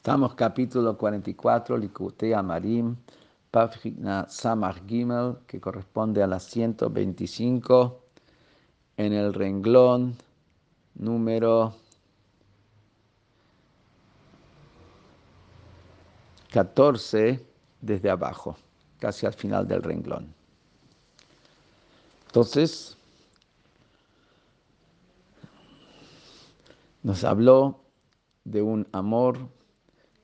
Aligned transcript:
Estamos 0.00 0.34
capítulo 0.34 0.96
44, 0.96 1.76
Likutei 1.76 2.32
Amarim, 2.32 2.96
página 3.50 4.26
Samach 4.30 4.78
Gimel, 4.86 5.36
que 5.46 5.60
corresponde 5.60 6.22
a 6.22 6.26
la 6.26 6.40
125, 6.40 8.00
en 8.96 9.12
el 9.12 9.34
renglón 9.34 10.16
número 10.94 11.74
14 16.50 17.46
desde 17.82 18.08
abajo, 18.08 18.56
casi 19.00 19.26
al 19.26 19.34
final 19.34 19.68
del 19.68 19.82
renglón. 19.82 20.32
Entonces, 22.28 22.96
nos 27.02 27.22
habló 27.22 27.80
de 28.44 28.62
un 28.62 28.88
amor 28.92 29.59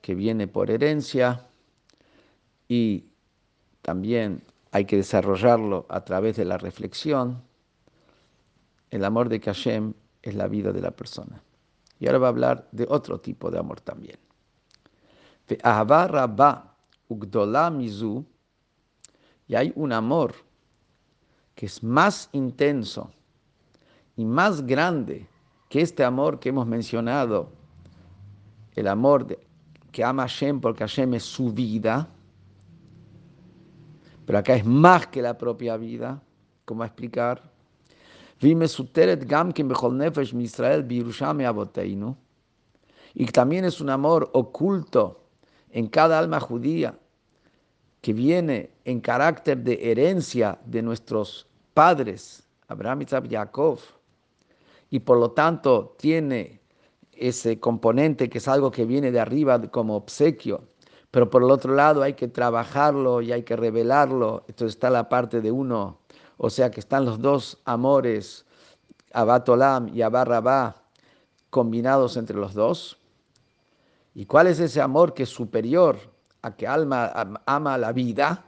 que 0.07 0.15
viene 0.15 0.47
por 0.47 0.71
herencia 0.71 1.45
y 2.69 3.03
también 3.81 4.41
hay 4.71 4.85
que 4.85 4.95
desarrollarlo 4.95 5.85
a 5.89 6.05
través 6.05 6.37
de 6.37 6.45
la 6.45 6.57
reflexión. 6.57 7.43
El 8.89 9.03
amor 9.03 9.27
de 9.27 9.41
Kashem 9.41 9.93
es 10.21 10.33
la 10.33 10.47
vida 10.47 10.71
de 10.71 10.79
la 10.79 10.91
persona. 10.91 11.43
Y 11.99 12.07
ahora 12.07 12.19
va 12.19 12.27
a 12.27 12.29
hablar 12.29 12.69
de 12.71 12.87
otro 12.89 13.19
tipo 13.19 13.51
de 13.51 13.59
amor 13.59 13.81
también. 13.81 14.17
Y 19.49 19.55
hay 19.55 19.73
un 19.75 19.91
amor 19.91 20.35
que 21.53 21.65
es 21.65 21.83
más 21.83 22.29
intenso 22.31 23.11
y 24.15 24.23
más 24.23 24.65
grande 24.65 25.27
que 25.67 25.81
este 25.81 26.05
amor 26.05 26.39
que 26.39 26.47
hemos 26.47 26.65
mencionado, 26.65 27.49
el 28.73 28.87
amor 28.87 29.27
de, 29.27 29.46
que 29.91 30.03
ama 30.03 30.23
a 30.23 30.27
Hashem 30.27 30.59
porque 30.59 30.83
Hashem 30.83 31.13
es 31.15 31.23
su 31.23 31.51
vida, 31.51 32.07
pero 34.25 34.39
acá 34.39 34.55
es 34.55 34.65
más 34.65 35.07
que 35.07 35.21
la 35.21 35.37
propia 35.37 35.77
vida, 35.77 36.21
¿cómo 36.65 36.83
explicar? 36.83 37.41
Y 43.19 43.25
también 43.25 43.65
es 43.65 43.81
un 43.81 43.89
amor 43.89 44.29
oculto 44.33 45.23
en 45.71 45.87
cada 45.87 46.19
alma 46.19 46.39
judía 46.39 46.99
que 48.01 48.13
viene 48.13 48.69
en 48.85 48.99
carácter 49.01 49.57
de 49.57 49.91
herencia 49.91 50.59
de 50.65 50.81
nuestros 50.81 51.47
padres, 51.73 52.47
Abraham, 52.67 53.01
y 53.01 53.05
Jacob, 53.29 53.79
y 54.89 54.99
por 54.99 55.17
lo 55.17 55.31
tanto 55.31 55.95
tiene 55.97 56.61
ese 57.19 57.59
componente 57.59 58.29
que 58.29 58.37
es 58.37 58.47
algo 58.47 58.71
que 58.71 58.85
viene 58.85 59.11
de 59.11 59.19
arriba 59.19 59.61
como 59.69 59.95
obsequio, 59.95 60.63
pero 61.11 61.29
por 61.29 61.43
el 61.43 61.51
otro 61.51 61.73
lado 61.73 62.03
hay 62.03 62.13
que 62.13 62.27
trabajarlo 62.27 63.21
y 63.21 63.31
hay 63.31 63.43
que 63.43 63.55
revelarlo. 63.55 64.43
Entonces 64.47 64.75
está 64.75 64.89
la 64.89 65.09
parte 65.09 65.41
de 65.41 65.51
uno, 65.51 65.99
o 66.37 66.49
sea 66.49 66.69
que 66.71 66.79
están 66.79 67.05
los 67.05 67.21
dos 67.21 67.59
amores, 67.65 68.45
Abatolam 69.13 69.89
y 69.89 70.01
Abarrabá, 70.01 70.83
combinados 71.49 72.17
entre 72.17 72.37
los 72.37 72.53
dos. 72.53 72.97
¿Y 74.13 74.25
cuál 74.25 74.47
es 74.47 74.59
ese 74.59 74.81
amor 74.81 75.13
que 75.13 75.23
es 75.23 75.29
superior 75.29 75.97
a 76.41 76.55
que 76.55 76.67
alma 76.67 77.11
ama 77.45 77.77
la 77.77 77.91
vida? 77.91 78.43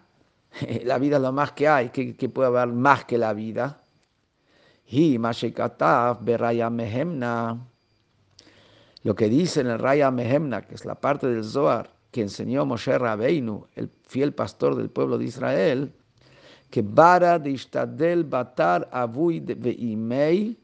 La 0.84 0.98
vida 0.98 1.18
es 1.18 1.22
lo 1.22 1.32
más 1.32 1.52
que 1.52 1.68
hay, 1.68 1.90
que, 1.90 2.30
puede 2.30 2.48
haber 2.48 2.68
más 2.68 3.06
que 3.06 3.18
la 3.20 3.34
vida. 3.34 3.82
Y 4.88 5.20
Mashekatav 5.20 6.24
Beraya 6.24 6.72
Mehemna 6.72 7.68
lo 9.04 9.16
que 9.16 9.30
dice 9.30 9.62
en 9.62 9.68
el 9.68 9.80
Raya 9.80 10.12
Mehemna, 10.12 10.62
que 10.62 10.76
es 10.76 10.86
la 10.86 10.96
parte 10.96 11.28
del 11.28 11.44
Zohar 11.44 11.94
que 12.12 12.22
enseñó 12.22 12.66
Moshe 12.66 12.98
Rabbeinu, 12.98 13.68
el 13.76 13.90
fiel 14.08 14.34
pastor 14.34 14.76
del 14.76 14.90
pueblo 14.90 15.18
de 15.18 15.26
Israel, 15.26 15.94
que 16.70 16.82
bara 16.82 17.40
de 17.40 18.24
batar 18.24 18.88
avui 18.92 19.40
veimei 19.40 20.58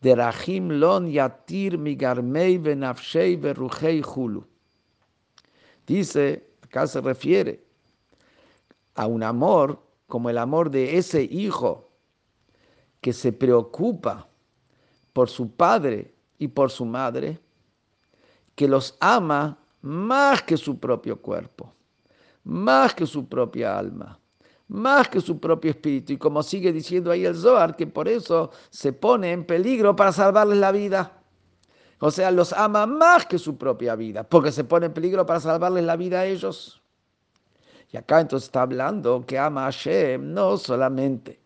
de 0.00 0.14
rahim 0.14 0.70
lon 0.70 1.10
yatir 1.10 1.76
migarmei 1.78 2.58
venafshei 2.58 3.36
verujei 3.36 4.02
hulu. 4.02 4.44
Dice, 5.86 6.46
acá 6.62 6.86
se 6.86 7.00
refiere 7.00 7.64
a 8.94 9.06
un 9.06 9.22
amor 9.22 9.82
como 10.06 10.30
el 10.30 10.38
amor 10.38 10.70
de 10.70 10.96
ese 10.96 11.22
hijo 11.22 11.90
que 13.00 13.12
se 13.12 13.32
preocupa 13.32 14.28
por 15.12 15.28
su 15.28 15.50
padre 15.50 16.14
y 16.38 16.48
por 16.48 16.70
su 16.70 16.84
madre, 16.84 17.38
que 18.60 18.68
los 18.68 18.94
ama 19.00 19.56
más 19.80 20.42
que 20.42 20.58
su 20.58 20.78
propio 20.78 21.18
cuerpo, 21.22 21.72
más 22.44 22.94
que 22.94 23.06
su 23.06 23.26
propia 23.26 23.78
alma, 23.78 24.20
más 24.68 25.08
que 25.08 25.18
su 25.18 25.40
propio 25.40 25.70
espíritu. 25.70 26.12
Y 26.12 26.18
como 26.18 26.42
sigue 26.42 26.70
diciendo 26.70 27.10
ahí 27.10 27.24
el 27.24 27.34
Zohar, 27.34 27.74
que 27.74 27.86
por 27.86 28.06
eso 28.06 28.50
se 28.68 28.92
pone 28.92 29.32
en 29.32 29.46
peligro 29.46 29.96
para 29.96 30.12
salvarles 30.12 30.58
la 30.58 30.72
vida. 30.72 31.22
O 32.00 32.10
sea, 32.10 32.30
los 32.30 32.52
ama 32.52 32.84
más 32.84 33.24
que 33.24 33.38
su 33.38 33.56
propia 33.56 33.96
vida, 33.96 34.24
porque 34.24 34.52
se 34.52 34.64
pone 34.64 34.84
en 34.84 34.92
peligro 34.92 35.24
para 35.24 35.40
salvarles 35.40 35.84
la 35.84 35.96
vida 35.96 36.20
a 36.20 36.26
ellos. 36.26 36.82
Y 37.90 37.96
acá 37.96 38.20
entonces 38.20 38.48
está 38.48 38.60
hablando 38.60 39.24
que 39.26 39.38
ama 39.38 39.62
a 39.62 39.72
Hashem 39.72 40.34
no 40.34 40.58
solamente 40.58 41.40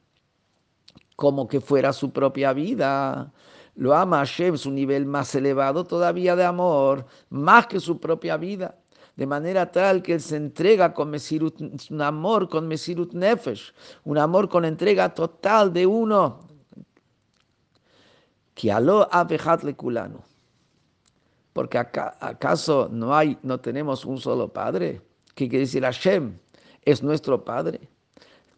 como 1.15 1.47
que 1.47 1.61
fuera 1.61 1.93
su 1.93 2.11
propia 2.11 2.53
vida, 2.53 3.33
lo 3.77 3.95
ama 3.95 4.19
Hashem, 4.19 4.57
su 4.57 4.71
nivel 4.71 5.07
más 5.07 5.35
elevado 5.35 5.85
todavía 5.85 6.37
de 6.37 6.45
amor, 6.45 7.07
más 7.31 7.67
que 7.67 7.81
su 7.81 7.99
propia 7.99 8.37
vida. 8.37 8.79
De 9.17 9.27
manera 9.27 9.71
tal 9.71 10.03
que 10.03 10.15
él 10.15 10.21
se 10.21 10.37
entrega 10.37 10.93
con 10.93 11.11
Mesirut, 11.11 11.61
un 11.91 12.03
amor 12.03 12.49
con 12.49 12.67
Mesirut 12.67 13.13
Nefesh, 13.13 13.73
un 14.05 14.19
amor 14.19 14.49
con 14.49 14.65
entrega 14.65 15.15
total 15.15 15.73
de 15.73 15.87
uno. 15.87 16.41
Porque 21.53 21.79
acaso 21.79 22.89
no 22.91 23.15
hay, 23.15 23.39
no 23.43 23.61
tenemos 23.61 24.05
un 24.05 24.19
solo 24.19 24.49
padre. 24.49 25.01
¿Qué 25.35 25.49
quiere 25.49 25.65
decir 25.65 25.85
Hashem? 25.85 26.37
Es 26.83 27.03
nuestro 27.03 27.45
padre. 27.45 27.89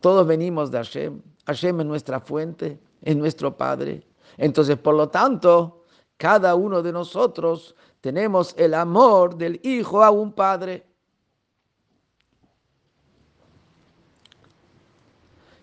Todos 0.01 0.27
venimos 0.27 0.71
de 0.71 0.79
Hashem. 0.79 1.21
Hashem 1.47 1.81
es 1.81 1.87
nuestra 1.87 2.21
fuente, 2.21 2.79
es 3.03 3.17
nuestro 3.17 3.57
padre. 3.57 4.06
Entonces, 4.38 4.78
por 4.78 4.96
lo 4.96 5.10
tanto, 5.10 5.86
cada 6.18 6.56
uno 6.56 6.82
de 6.82 6.92
nosotros 6.92 7.76
tenemos 8.00 8.54
el 8.58 8.74
amor 8.74 9.36
del 9.36 9.60
hijo 9.64 10.04
a 10.04 10.12
un 10.12 10.32
padre. 10.32 10.86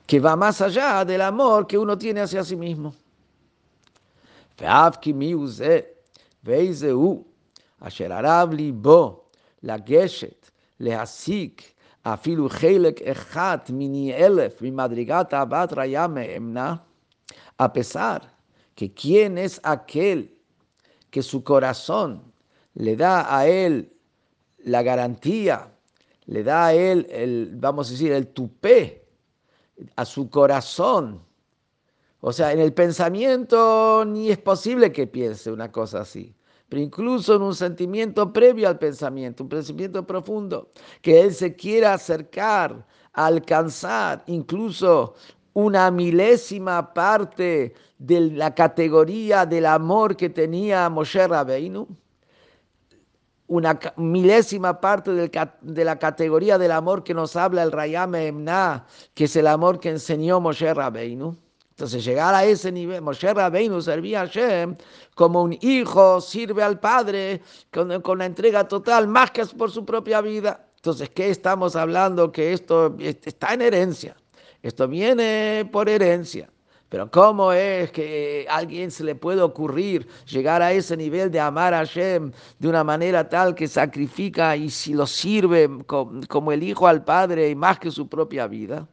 que 0.08 0.20
va 0.20 0.34
más 0.36 0.62
allá 0.62 1.04
del 1.04 1.20
amor 1.20 1.66
que 1.66 1.76
uno 1.76 1.98
tiene 1.98 2.22
hacia 2.22 2.42
sí 2.42 2.56
mismo. 2.56 2.94
אשר 7.80 8.12
ערב 8.12 8.52
ליבו 8.52 9.20
לגשת, 9.62 10.50
להסיק 10.80 11.72
אפילו 12.02 12.48
חלק 12.48 13.02
אחד 13.02 13.58
מיני 13.72 14.14
אלף 14.14 14.62
ממדרגת 14.62 15.34
אהבת 15.34 15.72
ראיה 15.72 16.06
מאמנה, 16.06 16.74
a 17.62 17.68
pesar 17.68 18.31
que 18.75 18.93
quién 18.93 19.37
es 19.37 19.59
aquel 19.63 20.37
que 21.09 21.21
su 21.21 21.43
corazón 21.43 22.33
le 22.73 22.95
da 22.95 23.37
a 23.37 23.47
él 23.47 23.93
la 24.63 24.81
garantía, 24.81 25.71
le 26.25 26.43
da 26.43 26.67
a 26.67 26.73
él, 26.73 27.07
el, 27.11 27.51
vamos 27.55 27.87
a 27.87 27.91
decir, 27.91 28.11
el 28.11 28.27
tupé 28.27 29.05
a 29.95 30.05
su 30.05 30.29
corazón. 30.29 31.21
O 32.21 32.31
sea, 32.31 32.53
en 32.53 32.59
el 32.59 32.73
pensamiento 32.73 34.05
ni 34.05 34.31
es 34.31 34.37
posible 34.37 34.91
que 34.91 35.07
piense 35.07 35.51
una 35.51 35.71
cosa 35.71 36.01
así, 36.01 36.33
pero 36.69 36.81
incluso 36.81 37.35
en 37.35 37.41
un 37.41 37.53
sentimiento 37.53 38.31
previo 38.31 38.69
al 38.69 38.79
pensamiento, 38.79 39.43
un 39.43 39.49
pensamiento 39.49 40.07
profundo, 40.07 40.71
que 41.01 41.21
él 41.21 41.33
se 41.33 41.55
quiera 41.55 41.93
acercar, 41.93 42.85
alcanzar 43.11 44.23
incluso 44.27 45.15
una 45.53 45.91
milésima 45.91 46.93
parte 46.93 47.73
de 47.97 48.21
la 48.31 48.53
categoría 48.53 49.45
del 49.45 49.65
amor 49.65 50.15
que 50.15 50.29
tenía 50.29 50.89
Moshe 50.89 51.27
Rabbeinu, 51.27 51.87
una 53.47 53.79
milésima 53.97 54.81
parte 54.81 55.11
de 55.11 55.85
la 55.85 55.99
categoría 55.99 56.57
del 56.57 56.71
amor 56.71 57.03
que 57.03 57.13
nos 57.13 57.35
habla 57.35 57.61
el 57.63 57.71
Rayame 57.71 58.27
Emna, 58.27 58.85
que 59.13 59.25
es 59.25 59.35
el 59.35 59.47
amor 59.47 59.79
que 59.79 59.89
enseñó 59.89 60.39
Moshe 60.39 60.73
Rabbeinu. 60.73 61.37
Entonces, 61.69 62.05
llegar 62.05 62.33
a 62.35 62.45
ese 62.45 62.71
nivel, 62.71 63.01
Moshe 63.01 63.33
Rabbeinu 63.33 63.81
servía 63.81 64.21
a 64.21 64.27
Hashem 64.27 64.75
como 65.15 65.41
un 65.43 65.57
hijo, 65.61 66.21
sirve 66.21 66.63
al 66.63 66.79
padre 66.79 67.41
con, 67.71 68.01
con 68.01 68.19
la 68.19 68.25
entrega 68.25 68.67
total, 68.67 69.07
más 69.07 69.31
que 69.31 69.45
por 69.45 69.71
su 69.71 69.83
propia 69.83 70.21
vida. 70.21 70.67
Entonces, 70.75 71.09
¿qué 71.09 71.29
estamos 71.29 71.75
hablando? 71.75 72.31
Que 72.31 72.53
esto 72.53 72.95
está 72.99 73.53
en 73.53 73.61
herencia. 73.63 74.15
Esto 74.63 74.87
viene 74.87 75.69
por 75.71 75.89
herencia. 75.89 76.49
Pero 76.87 77.09
¿cómo 77.09 77.51
es 77.51 77.91
que 77.91 78.45
a 78.47 78.57
alguien 78.57 78.91
se 78.91 79.03
le 79.03 79.15
puede 79.15 79.41
ocurrir 79.41 80.07
llegar 80.25 80.61
a 80.61 80.71
ese 80.71 80.95
nivel 80.95 81.31
de 81.31 81.39
amar 81.39 81.73
a 81.73 81.79
Hashem 81.79 82.31
de 82.59 82.67
una 82.67 82.83
manera 82.83 83.27
tal 83.27 83.55
que 83.55 83.67
sacrifica 83.67 84.55
y 84.55 84.69
si 84.69 84.93
lo 84.93 85.07
sirve 85.07 85.67
como 85.87 86.51
el 86.51 86.63
hijo 86.63 86.87
al 86.87 87.03
padre 87.03 87.49
y 87.49 87.55
más 87.55 87.79
que 87.79 87.89
su 87.89 88.07
propia 88.07 88.47
vida? 88.47 88.87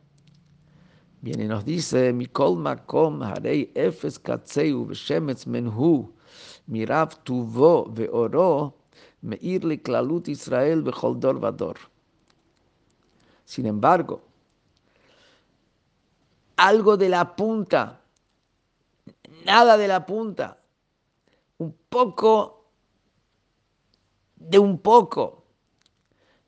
Viene 1.21 1.45
y 1.45 1.49
nos 1.49 1.65
dice, 1.67 2.13
Mikol 2.15 2.57
makom 2.57 3.23
harei 3.23 3.71
efes 3.75 4.19
katzeu 4.19 4.87
v'shemetz 4.87 5.47
menhu 5.47 6.11
mirav 6.67 7.23
tuvo 7.23 7.85
ve'oro 7.85 8.75
meir 9.21 9.61
klalut 9.83 10.29
Israel 10.29 10.81
becholdor 10.83 11.39
vador. 11.39 11.77
Sin 13.45 13.67
embargo, 13.67 14.30
algo 16.61 16.99
de 16.99 17.09
la 17.09 17.35
punta, 17.35 18.03
nada 19.47 19.79
de 19.79 19.89
la 19.89 20.05
punta, 20.05 20.59
un 21.57 21.75
poco 21.89 22.67
de 24.37 24.59
un 24.59 24.79
poco 24.79 25.47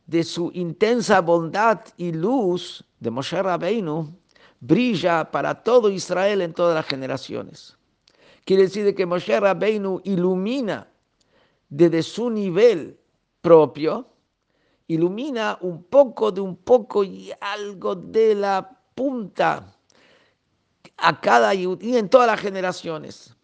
de 0.06 0.22
su 0.22 0.50
intensa 0.52 1.22
bondad 1.22 1.80
y 1.96 2.12
luz 2.12 2.84
de 3.00 3.10
Moshe 3.10 3.42
Rabbeinu 3.42 4.14
brilla 4.60 5.30
para 5.30 5.62
todo 5.62 5.88
Israel 5.88 6.42
en 6.42 6.52
todas 6.52 6.74
las 6.74 6.86
generaciones. 6.86 7.78
Quiere 8.44 8.64
decir 8.64 8.94
que 8.94 9.06
Moshe 9.06 9.40
Rabbeinu 9.40 10.02
ilumina 10.04 10.88
desde 11.70 12.02
su 12.02 12.28
nivel 12.28 13.00
propio, 13.40 14.08
ilumina 14.88 15.56
un 15.62 15.84
poco 15.84 16.30
de 16.30 16.42
un 16.42 16.56
poco 16.56 17.02
y 17.02 17.32
algo 17.40 17.94
de 17.94 18.34
la 18.34 18.78
punta 18.94 19.72
a 21.02 21.20
cada 21.20 21.54
y 21.54 21.96
en 21.96 22.08
todas 22.08 22.26
las 22.26 22.40
generaciones. 22.40 23.34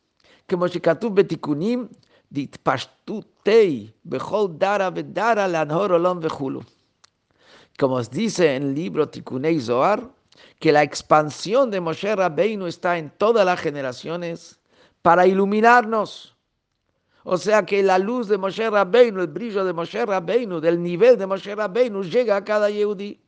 Como 0.49 0.67
betikunim 1.11 1.89
bechol 2.31 4.59
dara 4.59 4.91
vedara 4.91 5.49
lanhor 5.49 5.93
olam 5.93 6.21
vechulu. 6.21 6.63
Como 7.79 8.03
dice 8.03 8.57
en 8.57 8.63
el 8.63 8.75
libro 8.75 9.09
Tikunei 9.09 9.61
Zohar, 9.61 10.09
que 10.59 10.73
la 10.73 10.83
expansión 10.83 11.71
de 11.71 11.81
Moshe 11.81 12.15
Rabbeinu 12.15 12.67
está 12.67 12.99
en 12.99 13.11
todas 13.11 13.45
las 13.45 13.61
generaciones 13.61 14.59
para 15.03 15.27
iluminarnos. 15.27 16.35
O 17.25 17.37
sea 17.37 17.65
que 17.65 17.83
la 17.83 17.99
luz 17.99 18.29
de 18.29 18.39
Moshe 18.39 18.71
Rabbeinu, 18.71 19.21
el 19.21 19.29
brillo 19.29 19.65
de 19.65 19.73
Moshe 19.73 20.05
Rabbeinu, 20.05 20.61
del 20.61 20.83
nivel 20.83 21.19
de 21.19 21.27
Moshe 21.27 21.55
Rabbeinu, 21.55 22.03
llega 22.03 22.37
a 22.37 22.45
cada 22.45 22.71
Yehudi. 22.71 23.21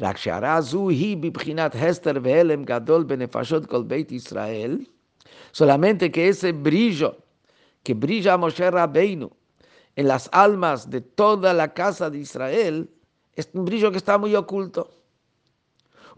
רק 0.00 0.16
שהרעה 0.16 0.60
זו 0.60 0.88
היא 0.88 1.16
בבחינת 1.16 1.76
הסתר 1.80 2.12
והלם 2.22 2.64
גדול 2.64 3.02
בנפשות 3.02 3.66
כל 3.66 3.82
בית 3.82 4.12
ישראל, 4.12 4.78
solamente 5.52 6.10
que 6.10 6.28
ese 6.28 6.52
brillo 6.52 7.10
que 7.84 7.94
brilla 7.94 8.36
Moshe 8.36 8.70
Rabbeinu 8.70 9.30
en 9.96 10.08
las 10.08 10.28
almas 10.32 10.88
de 10.88 11.00
toda 11.00 11.52
la 11.52 11.68
casa 11.68 12.10
de 12.10 12.18
Israel 12.18 12.86
es. 13.36 13.48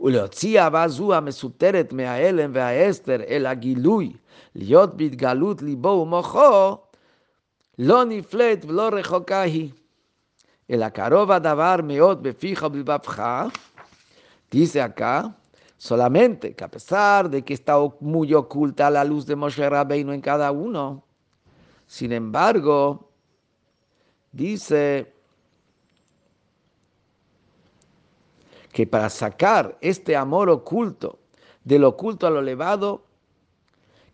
ולהוציא 0.00 0.60
אהבה 0.60 0.88
זו 0.88 1.14
המסותרת 1.14 1.92
מההלם 1.92 2.50
וההסתר 2.54 3.22
אל 3.22 3.46
הגילוי, 3.46 4.12
להיות 4.54 4.96
בהתגלות 4.96 5.62
ליבו 5.62 5.88
ומוחו, 5.88 6.76
לא 7.78 8.04
נפלט 8.04 8.64
ולא 8.64 8.88
רחוקה 8.92 9.40
היא. 9.40 9.70
El 10.66 10.82
acarova 10.82 11.40
davar 11.40 11.82
meot 11.82 12.22
befija 12.22 12.68
bibabja. 12.68 13.50
Dice 14.50 14.80
acá, 14.80 15.36
solamente 15.76 16.54
que 16.54 16.64
a 16.64 16.68
pesar 16.68 17.28
de 17.28 17.42
que 17.42 17.54
está 17.54 17.76
muy 18.00 18.32
oculta 18.32 18.90
la 18.90 19.04
luz 19.04 19.26
de 19.26 19.36
Moshe 19.36 19.68
Rabbeinu 19.68 20.12
en 20.12 20.20
cada 20.20 20.50
uno, 20.52 21.04
sin 21.86 22.12
embargo, 22.12 23.10
dice 24.32 25.12
que 28.72 28.86
para 28.86 29.10
sacar 29.10 29.76
este 29.80 30.16
amor 30.16 30.48
oculto, 30.48 31.18
del 31.62 31.84
oculto 31.84 32.26
a 32.26 32.30
lo 32.30 32.40
elevado, 32.40 33.04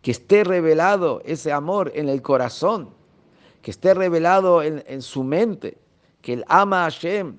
que 0.01 0.11
esté 0.11 0.43
revelado 0.43 1.21
ese 1.25 1.51
amor 1.51 1.91
en 1.95 2.09
el 2.09 2.21
corazón, 2.21 2.89
que 3.61 3.71
esté 3.71 3.93
revelado 3.93 4.63
en 4.63 5.01
su 5.01 5.23
mente, 5.23 5.77
que 6.21 6.33
él 6.33 6.45
ama 6.47 6.85
a 6.85 6.91
Hashem 6.91 7.37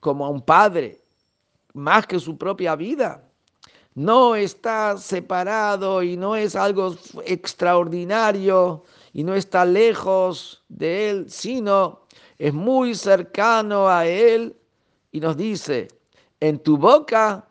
como 0.00 0.24
a 0.24 0.28
un 0.28 0.40
padre, 0.40 1.00
más 1.74 2.06
que 2.06 2.18
su 2.18 2.36
propia 2.36 2.74
vida. 2.76 3.24
No 3.94 4.34
está 4.34 4.96
separado 4.96 6.02
y 6.02 6.16
no 6.16 6.36
es 6.36 6.56
algo 6.56 6.96
extraordinario 7.24 8.84
y 9.12 9.24
no 9.24 9.34
está 9.34 9.64
lejos 9.64 10.62
de 10.68 11.10
él, 11.10 11.30
sino 11.30 12.00
es 12.38 12.54
muy 12.54 12.94
cercano 12.94 13.88
a 13.88 14.06
él 14.06 14.56
y 15.12 15.20
nos 15.20 15.36
dice, 15.36 15.88
en 16.38 16.58
tu 16.58 16.76
boca 16.78 17.46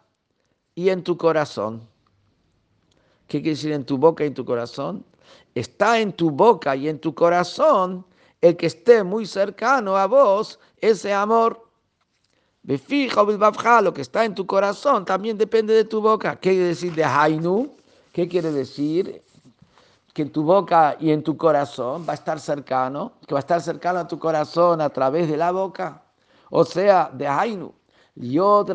y 0.73 0.89
en 0.89 1.03
tu 1.03 1.17
corazón. 1.17 1.87
¿Qué 3.27 3.41
quiere 3.41 3.55
decir 3.55 3.71
en 3.71 3.85
tu 3.85 3.97
boca 3.97 4.23
y 4.23 4.27
en 4.27 4.33
tu 4.33 4.45
corazón? 4.45 5.05
Está 5.53 5.99
en 5.99 6.13
tu 6.13 6.31
boca 6.31 6.75
y 6.75 6.89
en 6.89 6.99
tu 6.99 7.13
corazón 7.13 8.05
el 8.41 8.55
que 8.57 8.67
esté 8.67 9.03
muy 9.03 9.25
cercano 9.25 9.97
a 9.97 10.05
vos, 10.07 10.59
ese 10.77 11.13
amor 11.13 11.69
fija 12.77 13.23
lo 13.81 13.93
que 13.93 14.01
está 14.01 14.25
en 14.25 14.35
tu 14.35 14.45
corazón 14.45 15.05
también 15.05 15.37
depende 15.37 15.73
de 15.73 15.85
tu 15.85 16.01
boca. 16.01 16.35
¿Qué 16.35 16.51
quiere 16.51 16.65
decir 16.65 16.93
de 16.93 17.03
Hainu? 17.03 17.75
¿Qué 18.13 18.27
quiere 18.27 18.51
decir? 18.51 19.23
Que 20.13 20.23
en 20.23 20.31
tu 20.31 20.43
boca 20.43 20.95
y 20.99 21.11
en 21.11 21.23
tu 21.23 21.37
corazón 21.37 22.05
va 22.07 22.13
a 22.13 22.15
estar 22.15 22.39
cercano, 22.39 23.13
que 23.27 23.33
va 23.33 23.39
a 23.39 23.41
estar 23.41 23.61
cercano 23.61 23.99
a 23.99 24.07
tu 24.07 24.19
corazón 24.19 24.81
a 24.81 24.89
través 24.89 25.29
de 25.29 25.37
la 25.37 25.51
boca. 25.51 26.03
O 26.49 26.63
sea, 26.63 27.09
de 27.13 27.27
Hainu. 27.27 27.73
Yod 28.15 28.69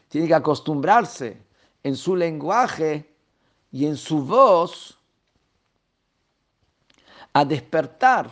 Tiene 0.08 0.26
que 0.26 0.34
acostumbrarse 0.34 1.40
en 1.84 1.94
su 1.94 2.16
lenguaje 2.16 3.08
y 3.70 3.86
en 3.86 3.96
su 3.96 4.26
voz 4.26 4.98
a 7.32 7.44
despertar 7.44 8.28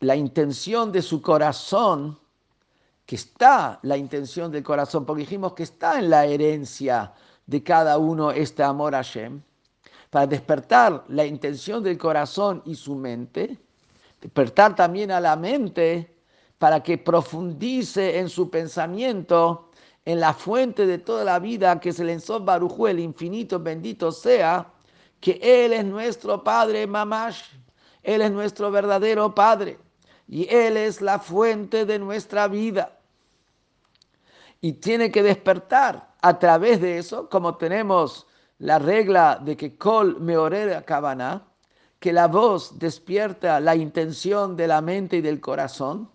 la 0.00 0.16
intención 0.16 0.90
de 0.90 1.02
su 1.02 1.22
corazón, 1.22 2.18
que 3.06 3.14
está 3.14 3.78
la 3.82 3.96
intención 3.96 4.50
del 4.50 4.64
corazón, 4.64 5.06
porque 5.06 5.20
dijimos 5.20 5.52
que 5.52 5.62
está 5.62 6.00
en 6.00 6.10
la 6.10 6.26
herencia 6.26 7.14
de 7.46 7.62
cada 7.62 7.96
uno 7.96 8.32
este 8.32 8.64
amor 8.64 8.96
a 8.96 9.04
Hashem, 9.04 9.40
para 10.10 10.26
despertar 10.26 11.04
la 11.08 11.24
intención 11.24 11.82
del 11.82 11.96
corazón 11.96 12.62
y 12.66 12.74
su 12.74 12.96
mente, 12.96 13.56
despertar 14.20 14.74
también 14.74 15.12
a 15.12 15.20
la 15.20 15.36
mente 15.36 16.16
para 16.58 16.82
que 16.82 16.98
profundice 16.98 18.18
en 18.18 18.28
su 18.28 18.50
pensamiento 18.50 19.70
en 20.04 20.20
la 20.20 20.34
fuente 20.34 20.86
de 20.86 20.98
toda 20.98 21.24
la 21.24 21.38
vida 21.38 21.78
que 21.78 21.92
se 21.92 22.04
lanzó 22.04 22.40
Barujú, 22.40 22.88
el 22.88 22.98
infinito 22.98 23.60
bendito 23.60 24.10
sea, 24.10 24.72
que 25.20 25.38
Él 25.42 25.72
es 25.72 25.84
nuestro 25.84 26.42
Padre 26.42 26.86
Mamash, 26.86 27.42
Él 28.02 28.22
es 28.22 28.30
nuestro 28.30 28.70
verdadero 28.70 29.34
Padre 29.34 29.78
y 30.26 30.52
Él 30.52 30.76
es 30.76 31.00
la 31.00 31.18
fuente 31.18 31.84
de 31.84 31.98
nuestra 31.98 32.48
vida. 32.48 32.98
Y 34.60 34.74
tiene 34.74 35.10
que 35.10 35.22
despertar 35.22 36.14
a 36.20 36.38
través 36.38 36.80
de 36.80 36.98
eso, 36.98 37.28
como 37.28 37.56
tenemos 37.56 38.26
la 38.60 38.78
regla 38.78 39.40
de 39.42 39.56
que 39.56 39.76
Kol 39.76 40.20
Meorera 40.20 40.82
Kavaná, 40.82 41.46
que 41.98 42.12
la 42.12 42.28
voz 42.28 42.78
despierta 42.78 43.60
la 43.60 43.74
intención 43.74 44.56
de 44.56 44.66
la 44.66 44.80
mente 44.80 45.16
y 45.16 45.20
del 45.20 45.40
corazón 45.40 46.10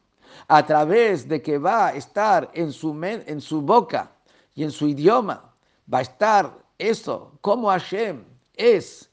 a 0.47 0.65
través 0.65 1.27
de 1.27 1.41
que 1.41 1.57
va 1.57 1.87
a 1.87 1.93
estar 1.93 2.49
en 2.53 2.71
su, 2.71 2.99
en 3.03 3.41
su 3.41 3.61
boca 3.61 4.11
y 4.53 4.63
en 4.63 4.71
su 4.71 4.87
idioma, 4.87 5.53
va 5.91 5.99
a 5.99 6.01
estar 6.01 6.57
eso, 6.77 7.37
como 7.41 7.69
Hashem 7.69 8.23
es 8.55 9.09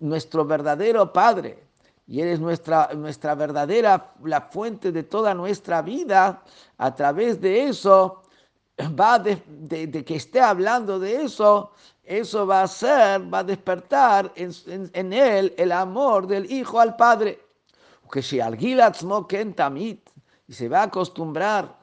nuestro 0.00 0.44
verdadero 0.44 1.12
Padre 1.12 1.64
y 2.06 2.20
eres 2.20 2.40
nuestra, 2.40 2.90
nuestra 2.94 3.34
verdadera, 3.34 4.12
la 4.22 4.42
fuente 4.42 4.92
de 4.92 5.02
toda 5.02 5.34
nuestra 5.34 5.82
vida, 5.82 6.42
a 6.76 6.94
través 6.94 7.40
de 7.40 7.64
eso, 7.64 8.22
va 8.78 9.18
de, 9.18 10.04
que 10.04 10.16
esté 10.16 10.40
hablando 10.40 10.98
de 10.98 11.22
eso, 11.22 11.72
eso 12.04 12.46
va 12.46 12.62
a 12.62 12.68
ser, 12.68 13.32
va 13.32 13.38
a 13.38 13.44
despertar 13.44 14.30
en, 14.36 14.52
en, 14.92 15.12
él 15.12 15.54
el 15.56 15.72
amor 15.72 16.26
del 16.26 16.50
hijo 16.50 16.78
al 16.78 16.96
padre. 16.96 17.40
Que 18.12 18.22
si 18.22 18.38
tamit 19.56 20.10
y 20.46 20.52
se 20.52 20.68
va 20.68 20.80
a 20.80 20.84
acostumbrar 20.84 21.74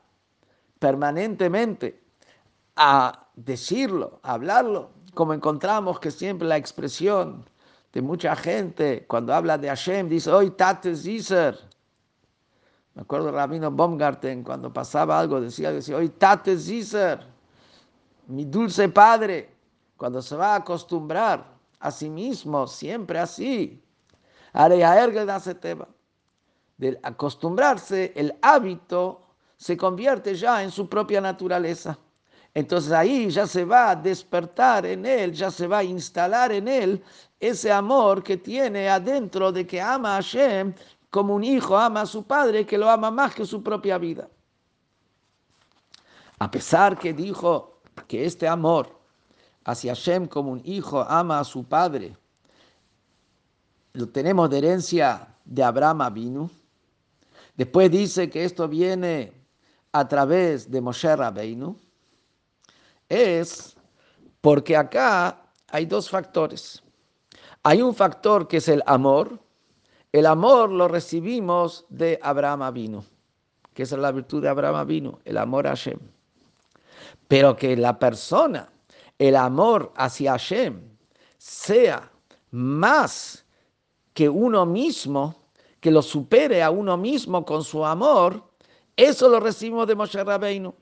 permanentemente 0.79 2.01
a 2.75 3.27
decirlo, 3.35 4.19
a 4.23 4.33
hablarlo, 4.33 4.91
como 5.13 5.33
encontramos 5.33 5.99
que 5.99 6.11
siempre 6.11 6.47
la 6.47 6.57
expresión 6.57 7.43
de 7.91 8.01
mucha 8.01 8.35
gente 8.35 9.05
cuando 9.07 9.33
habla 9.33 9.57
de 9.57 9.67
Hashem 9.67 10.07
dice, 10.07 10.31
hoy 10.31 10.51
Tate 10.51 10.95
Zizer. 10.95 11.59
Me 12.93 13.01
acuerdo 13.01 13.27
de 13.27 13.31
Rabino 13.33 13.71
Baumgarten 13.71 14.43
cuando 14.43 14.71
pasaba 14.71 15.19
algo 15.19 15.41
decía, 15.41 15.71
decía, 15.71 15.97
hoy 15.97 16.09
Tate 16.09 16.57
Zizer, 16.57 17.19
mi 18.27 18.45
dulce 18.45 18.87
padre, 18.89 19.50
cuando 20.01 20.19
se 20.19 20.35
va 20.35 20.53
a 20.53 20.55
acostumbrar 20.55 21.45
a 21.79 21.91
sí 21.91 22.09
mismo, 22.09 22.65
siempre 22.65 23.19
así. 23.19 23.83
De 26.75 26.99
acostumbrarse, 27.03 28.11
el 28.15 28.33
hábito 28.41 29.27
se 29.57 29.77
convierte 29.77 30.33
ya 30.33 30.63
en 30.63 30.71
su 30.71 30.89
propia 30.89 31.21
naturaleza. 31.21 31.99
Entonces 32.55 32.91
ahí 32.91 33.29
ya 33.29 33.45
se 33.45 33.63
va 33.63 33.91
a 33.91 33.95
despertar 33.95 34.87
en 34.87 35.05
él, 35.05 35.33
ya 35.33 35.51
se 35.51 35.67
va 35.67 35.77
a 35.77 35.83
instalar 35.83 36.51
en 36.51 36.67
él 36.67 37.03
ese 37.39 37.71
amor 37.71 38.23
que 38.23 38.37
tiene 38.37 38.89
adentro 38.89 39.51
de 39.51 39.67
que 39.67 39.79
ama 39.79 40.13
a 40.13 40.23
Hashem 40.23 40.73
como 41.11 41.35
un 41.35 41.43
hijo 41.43 41.77
ama 41.77 42.01
a 42.01 42.05
su 42.07 42.23
padre, 42.23 42.65
que 42.65 42.79
lo 42.79 42.89
ama 42.89 43.11
más 43.11 43.35
que 43.35 43.45
su 43.45 43.61
propia 43.61 43.99
vida. 43.99 44.27
A 46.39 46.49
pesar 46.49 46.97
que 46.97 47.13
dijo 47.13 47.83
que 48.07 48.25
este 48.25 48.47
amor 48.47 49.00
hacia 49.63 49.93
Hashem 49.93 50.27
como 50.27 50.51
un 50.51 50.61
hijo 50.65 51.01
ama 51.01 51.39
a 51.39 51.43
su 51.43 51.63
padre, 51.63 52.15
lo 53.93 54.07
tenemos 54.09 54.49
de 54.49 54.57
herencia 54.57 55.27
de 55.45 55.63
Abraham 55.63 56.01
Avinu. 56.01 56.49
Después 57.55 57.91
dice 57.91 58.29
que 58.29 58.45
esto 58.45 58.67
viene 58.67 59.33
a 59.91 60.07
través 60.07 60.71
de 60.71 60.81
Moshe 60.81 61.15
Rabbeinu 61.15 61.75
es 63.09 63.75
porque 64.39 64.77
acá 64.77 65.43
hay 65.69 65.85
dos 65.85 66.09
factores. 66.09 66.81
Hay 67.63 67.81
un 67.81 67.93
factor 67.93 68.47
que 68.47 68.57
es 68.57 68.67
el 68.69 68.81
amor. 68.85 69.37
El 70.11 70.25
amor 70.25 70.71
lo 70.71 70.87
recibimos 70.87 71.85
de 71.89 72.19
Abraham 72.21 72.73
vino, 72.73 73.05
que 73.73 73.83
es 73.83 73.91
la 73.91 74.11
virtud 74.11 74.41
de 74.41 74.49
Abraham 74.49 74.87
vino, 74.87 75.19
el 75.25 75.37
amor 75.37 75.67
a 75.67 75.71
Hashem. 75.71 75.99
Pero 77.27 77.55
que 77.55 77.75
la 77.77 77.99
persona, 77.99 78.69
el 79.21 79.35
amor 79.35 79.93
hacia 79.97 80.31
Hashem, 80.31 80.81
sea 81.37 82.11
más 82.49 83.45
que 84.15 84.27
uno 84.27 84.65
mismo, 84.65 85.35
que 85.79 85.91
lo 85.91 86.01
supere 86.01 86.63
a 86.63 86.71
uno 86.71 86.97
mismo 86.97 87.45
con 87.45 87.63
su 87.63 87.85
amor, 87.85 88.43
eso 88.95 89.29
lo 89.29 89.39
recibimos 89.39 89.85
de 89.85 89.93
Moshe 89.93 90.23
Rabbeinu. 90.23 90.73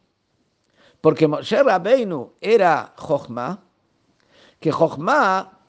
Porque 1.01 1.27
Moshe 1.27 1.61
Rabbeinu 1.61 2.31
era 2.39 2.93
Jochma, 2.95 3.61
que 4.61 4.71
Jochma 4.71 5.59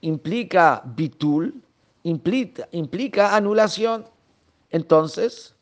implica 0.00 0.82
bitul, 0.86 1.62
implica, 2.04 2.66
implica 2.72 3.36
anulación. 3.36 4.06
Entonces, 4.70 5.54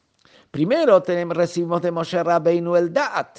primero 0.53 1.03
tenemos, 1.03 1.37
recibimos 1.37 1.83
de 1.83 1.91
Moshe 1.91 2.23
Rabbeinu 2.23 2.77
el 2.77 2.93
Dat, 2.93 3.39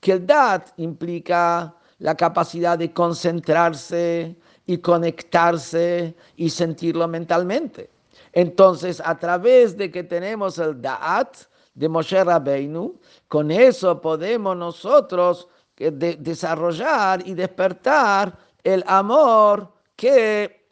que 0.00 0.12
el 0.12 0.26
Dat 0.26 0.72
implica 0.78 1.76
la 1.98 2.14
capacidad 2.14 2.78
de 2.78 2.92
concentrarse 2.92 4.36
y 4.66 4.78
conectarse 4.78 6.14
y 6.36 6.50
sentirlo 6.50 7.06
mentalmente. 7.08 7.90
Entonces, 8.32 9.00
a 9.04 9.18
través 9.18 9.76
de 9.76 9.90
que 9.90 10.02
tenemos 10.02 10.58
el 10.58 10.80
Da'at 10.80 11.36
de 11.74 11.88
Moshe 11.88 12.22
Rabbeinu, 12.22 12.98
con 13.28 13.50
eso 13.50 14.00
podemos 14.00 14.56
nosotros 14.56 15.48
eh, 15.78 15.90
desarrollar 15.90 17.26
y 17.26 17.34
despertar 17.34 18.36
el 18.64 18.82
amor 18.86 19.72
que 19.94 20.66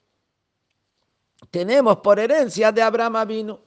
tenemos 1.51 1.99
por 1.99 2.19
herencia 2.19 2.73
de 2.73 2.83
Abraham 2.83 3.29
vino 3.29 3.61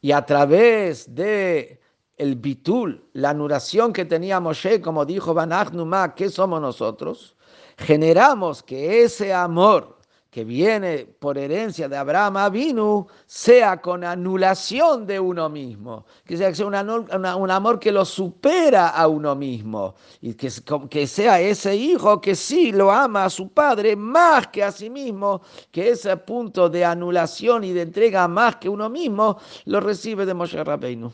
Y 0.00 0.12
a 0.12 0.24
través 0.24 1.14
de 1.14 1.81
el 2.16 2.36
bitul, 2.36 3.04
la 3.14 3.30
anulación 3.30 3.92
que 3.92 4.04
tenía 4.04 4.40
Moshe, 4.40 4.80
como 4.80 5.04
dijo 5.04 5.34
Banach 5.34 5.72
Numa, 5.72 6.14
que 6.14 6.28
somos 6.28 6.60
nosotros, 6.60 7.36
generamos 7.78 8.62
que 8.62 9.02
ese 9.02 9.32
amor 9.32 9.98
que 10.32 10.44
viene 10.44 11.04
por 11.18 11.36
herencia 11.36 11.90
de 11.90 11.96
Abraham 11.98 12.38
Avinu 12.38 13.06
sea 13.26 13.82
con 13.82 14.02
anulación 14.02 15.06
de 15.06 15.20
uno 15.20 15.50
mismo, 15.50 16.06
que 16.24 16.38
sea, 16.38 16.50
un 16.64 17.50
amor 17.50 17.78
que 17.78 17.92
lo 17.92 18.06
supera 18.06 18.88
a 18.88 19.08
uno 19.08 19.34
mismo 19.34 19.94
y 20.22 20.32
que, 20.32 20.50
que 20.88 21.06
sea 21.06 21.38
ese 21.38 21.76
hijo 21.76 22.18
que 22.18 22.34
sí 22.34 22.72
lo 22.72 22.90
ama 22.90 23.26
a 23.26 23.30
su 23.30 23.52
padre 23.52 23.94
más 23.94 24.46
que 24.46 24.64
a 24.64 24.72
sí 24.72 24.88
mismo, 24.88 25.42
que 25.70 25.90
ese 25.90 26.16
punto 26.16 26.70
de 26.70 26.82
anulación 26.82 27.62
y 27.64 27.74
de 27.74 27.82
entrega 27.82 28.26
más 28.26 28.56
que 28.56 28.70
uno 28.70 28.88
mismo 28.88 29.38
lo 29.66 29.80
recibe 29.80 30.24
de 30.24 30.32
Moshe 30.32 30.64
Rabbeinu. 30.64 31.12